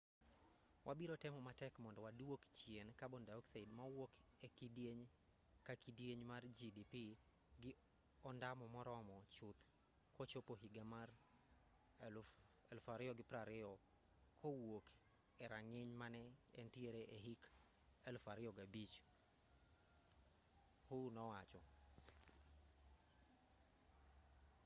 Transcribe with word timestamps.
wabiro 0.87 1.15
temo 1.23 1.39
matek 1.47 1.73
mondo 1.83 1.99
waduok 2.07 2.41
chien 2.57 2.87
carbon 2.99 3.23
dioxide 3.29 3.71
mawuok 3.79 4.11
e 4.47 4.49
kidieny 4.57 5.01
ka 5.65 5.73
kidieny 5.83 6.21
mar 6.31 6.43
gdp 6.57 6.93
gi 7.61 7.71
ondamo 8.29 8.65
moromo 8.75 9.17
chuth 9.35 9.59
kochopo 10.15 10.53
higa 10.61 10.83
mar 10.93 11.09
2020 12.69 14.39
kowuok 14.41 14.85
e 15.43 15.45
rang'iny 15.53 15.91
mane 16.01 16.23
entiere 16.61 17.01
e 17.17 17.19
hik 17.25 17.41
2005 18.15 20.87
hu 20.87 20.97
nowacho 21.15 21.61